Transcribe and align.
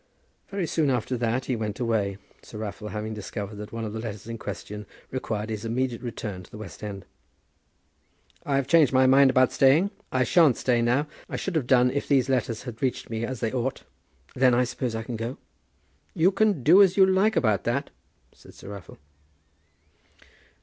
Very 0.49 0.65
soon 0.65 0.89
after 0.89 1.15
that 1.15 1.45
he 1.45 1.55
went 1.55 1.79
away, 1.79 2.17
Sir 2.41 2.57
Raffle 2.57 2.87
having 2.87 3.13
discovered 3.13 3.57
that 3.57 3.71
one 3.71 3.85
of 3.85 3.93
the 3.93 3.99
letters 3.99 4.25
in 4.25 4.39
question 4.39 4.87
required 5.11 5.51
his 5.51 5.63
immediate 5.63 6.01
return 6.01 6.41
to 6.41 6.49
the 6.49 6.57
West 6.57 6.81
End. 6.83 7.05
"I've 8.43 8.65
changed 8.67 8.91
my 8.93 9.05
mind 9.05 9.29
about 9.29 9.51
staying. 9.51 9.91
I 10.11 10.23
shan't 10.23 10.57
stay 10.57 10.81
now. 10.81 11.05
I 11.29 11.35
should 11.35 11.53
have 11.55 11.67
done 11.67 11.91
if 11.91 12.07
these 12.07 12.29
letters 12.29 12.63
had 12.63 12.81
reached 12.81 13.11
me 13.11 13.23
as 13.23 13.41
they 13.41 13.51
ought." 13.51 13.83
"Then 14.33 14.55
I 14.55 14.63
suppose 14.63 14.95
I 14.95 15.03
can 15.03 15.17
go?" 15.17 15.37
"You 16.15 16.31
can 16.31 16.63
do 16.63 16.81
as 16.81 16.97
you 16.97 17.05
like 17.05 17.35
about 17.35 17.63
that," 17.65 17.91
said 18.33 18.55
Sir 18.55 18.69
Raffle. 18.69 18.97